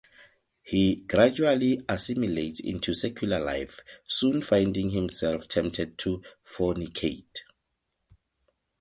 He 0.63 0.95
gradually 0.95 1.79
assimilates 1.87 2.59
into 2.59 2.95
secular 2.95 3.39
life, 3.39 3.81
soon 4.07 4.41
finding 4.41 4.89
himself 4.89 5.47
tempted 5.47 5.99
to 5.99 6.23
fornicate. 6.43 7.43